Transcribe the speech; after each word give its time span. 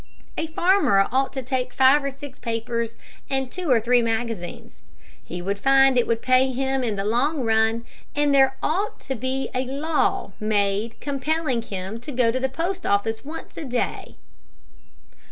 A 0.35 0.47
farmer 0.47 1.07
ought 1.11 1.31
to 1.33 1.43
take 1.43 1.71
five 1.71 2.03
or 2.03 2.09
six 2.09 2.39
papers 2.39 2.97
and 3.29 3.51
two 3.51 3.69
or 3.69 3.79
three 3.79 4.01
magazines. 4.01 4.81
He 5.23 5.43
would 5.43 5.59
find 5.59 5.95
it 5.95 6.07
would 6.07 6.23
pay 6.23 6.51
him 6.51 6.83
in 6.83 6.95
the 6.95 7.05
long 7.05 7.41
run, 7.41 7.85
and 8.15 8.33
there 8.33 8.57
ought 8.63 8.99
to 9.01 9.13
be 9.13 9.51
a 9.53 9.63
law 9.65 10.31
made 10.39 10.99
compelling 11.01 11.61
him 11.61 11.99
to 11.99 12.11
go 12.11 12.31
to 12.31 12.39
the 12.39 12.49
post 12.49 12.83
office 12.83 13.23
once 13.23 13.55
a 13.57 13.63
day." 13.63 14.15